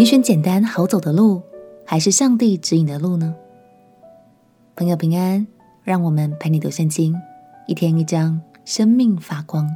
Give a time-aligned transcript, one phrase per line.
[0.00, 1.42] 你选简单好走的路，
[1.84, 3.34] 还是上帝指引的路呢？
[4.74, 5.46] 朋友平安，
[5.84, 7.14] 让我们陪你读圣经，
[7.66, 9.68] 一天一章，生命发光。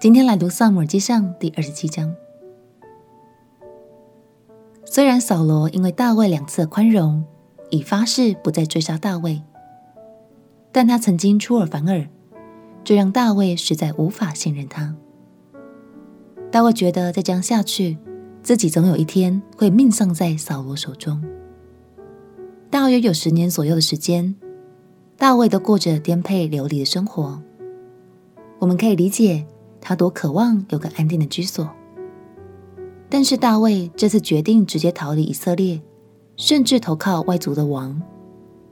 [0.00, 2.12] 今天来读撒母耳记上第二十七章。
[4.84, 7.24] 虽然扫罗因为大卫两次的宽容，
[7.70, 9.40] 已发誓不再追杀大卫，
[10.72, 12.08] 但他曾经出尔反尔，
[12.82, 14.96] 这让大卫实在无法信任他。
[16.50, 17.98] 大卫觉得再这样下去，
[18.42, 21.22] 自己总有一天会命丧在扫罗手中。
[22.68, 24.34] 大约有十年左右的时间，
[25.16, 27.40] 大卫都过着颠沛流离的生活。
[28.58, 29.46] 我们可以理解
[29.80, 31.68] 他多渴望有个安定的居所。
[33.08, 35.80] 但是大卫这次决定直接逃离以色列，
[36.36, 38.00] 甚至投靠外族的王，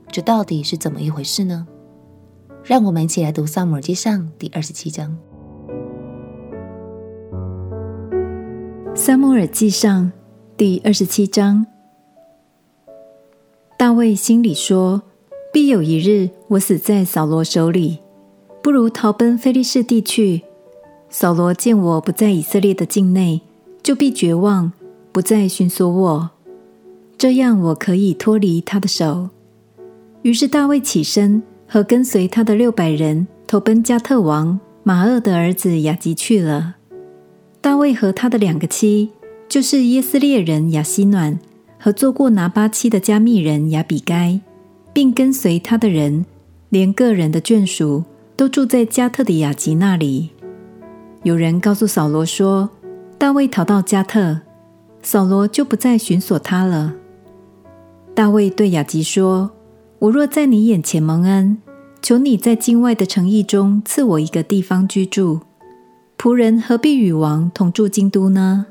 [0.09, 1.67] 这到底是怎么一回事呢？
[2.63, 5.11] 让我们一起来读《撒母耳记上》第二十七章。
[9.03, 10.05] 《撒母耳记上》
[10.55, 11.65] 第二十七章，
[13.75, 15.01] 大卫心里说
[15.51, 17.97] ：“必有一日，我死在扫罗手里，
[18.61, 20.43] 不如逃奔非利士地去。
[21.09, 23.41] 扫罗见我不在以色列的境内，
[23.81, 24.71] 就必绝望，
[25.11, 26.29] 不再寻索我。
[27.17, 29.29] 这样，我可以脱离他的手。”
[30.21, 36.75] 于是大卫起身，和跟随他的六百人，投奔迦特王马厄的儿子亚吉去了。
[37.61, 39.11] 大卫和他的两个妻，
[39.47, 41.39] 就是耶斯列人亚希暖
[41.79, 44.39] 和做过拿八妻的加密人亚比该，
[44.91, 46.25] 并跟随他的人，
[46.69, 48.03] 连个人的眷属，
[48.35, 50.31] 都住在加特的亚吉那里。
[51.21, 52.67] 有人告诉扫罗说，
[53.19, 54.41] 大卫逃到加特，
[55.03, 56.95] 扫罗就不再寻索他了。
[58.15, 59.51] 大卫对雅吉说
[59.99, 61.59] ：“我若在你眼前蒙恩，
[62.01, 65.41] 求你在境外的诚意中赐我一个地方居住。”
[66.21, 68.67] 仆人何必与王同住京都呢？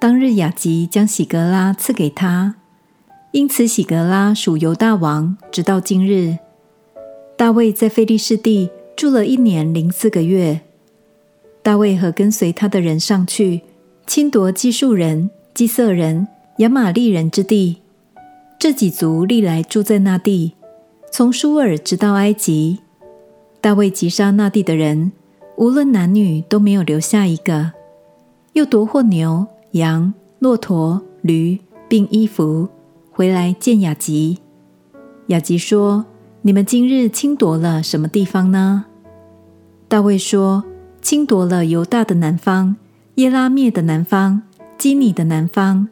[0.00, 2.54] 当日雅吉将喜格拉赐给他，
[3.32, 6.38] 因此喜格拉属犹大王，直到今日。
[7.36, 10.60] 大卫在非利士地住了一年零四个月。
[11.60, 13.62] 大卫和跟随他的人上去，
[14.06, 17.78] 侵夺基述人、基色人、亚玛利人之地。
[18.60, 20.54] 这几族历来住在那地，
[21.10, 22.78] 从舒尔直到埃及。
[23.60, 25.10] 大卫击杀那地的人。
[25.58, 27.72] 无论男女都没有留下一个，
[28.52, 31.58] 又夺获牛、羊、骆驼、驴，
[31.88, 32.68] 并衣服，
[33.10, 34.38] 回来见雅吉。
[35.26, 36.06] 雅吉说
[36.42, 38.84] ：“你们今日侵夺了什么地方呢？”
[39.88, 40.62] 大卫说
[41.02, 42.76] ：“侵夺了犹大的南方、
[43.16, 44.42] 耶拉灭的南方、
[44.78, 45.88] 基尼的南方。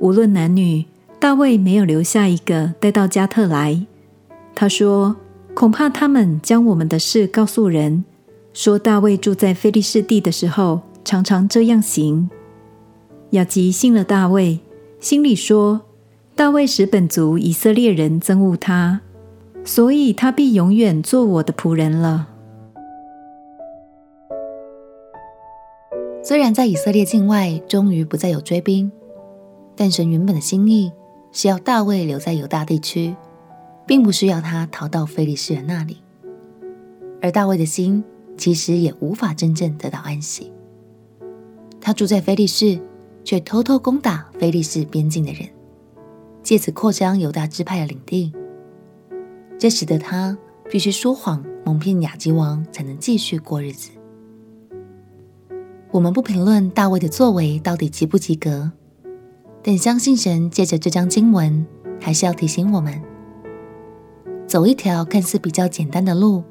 [0.00, 0.84] 无论男女，
[1.20, 3.86] 大卫没有留下一个带到加特来。”
[4.52, 5.14] 他说
[5.54, 8.04] ：“恐怕他们将我们的事告诉人。”
[8.52, 12.28] 说大卫住在非利士地的时候，常常这样行。
[13.30, 14.58] 亚吉信了大卫，
[14.98, 15.82] 心里说：
[16.34, 19.02] 大卫使本族以色列人憎恶他，
[19.64, 22.26] 所以他必永远做我的仆人了。
[26.22, 28.90] 虽然在以色列境外终于不再有追兵，
[29.76, 30.92] 但神原本的心意
[31.30, 33.14] 是要大卫留在犹大地区，
[33.86, 35.98] 并不是要他逃到非利士人那里，
[37.22, 38.02] 而大卫的心。
[38.40, 40.50] 其实也无法真正得到安息。
[41.78, 42.80] 他住在非利士，
[43.22, 45.46] 却偷偷攻打非利士边境的人，
[46.42, 48.32] 借此扩张犹大支派的领地。
[49.58, 50.38] 这使得他
[50.70, 53.90] 必须说谎蒙骗亚吉王，才能继续过日子。
[55.90, 58.72] 我们不评论大卫的作为到底及不及格，
[59.62, 61.66] 但相信神借着这章经文，
[62.00, 63.02] 还是要提醒我们：
[64.46, 66.42] 走一条看似比较简单的路。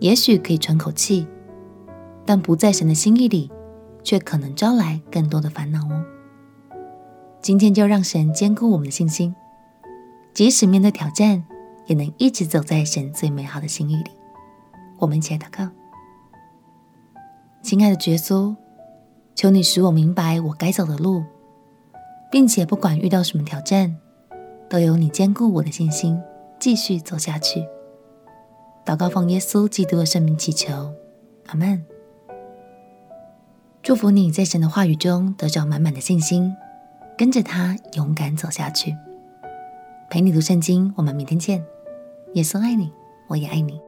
[0.00, 1.26] 也许可以喘口气，
[2.26, 3.50] 但不在神的心意里，
[4.02, 6.04] 却可能招来更多的烦恼哦。
[7.42, 9.34] 今天就让神坚固我们的信心，
[10.32, 11.44] 即使面对挑战，
[11.86, 14.10] 也能一直走在神最美好的心意里。
[14.98, 15.70] 我们一起来祷告：
[17.62, 18.56] 亲爱的耶稣，
[19.34, 21.22] 求你使我明白我该走的路，
[22.30, 23.96] 并且不管遇到什么挑战，
[24.68, 26.18] 都有你坚固我的信心，
[26.58, 27.66] 继续走下去。
[28.90, 30.92] 祷告奉耶稣基督的圣名祈求，
[31.46, 31.86] 阿门。
[33.84, 36.52] 祝福你在神的话语中得着满满的信心，
[37.16, 38.96] 跟着他勇敢走下去。
[40.10, 41.64] 陪你读圣经，我们明天见。
[42.34, 42.92] 耶稣爱你，
[43.28, 43.80] 我也爱你。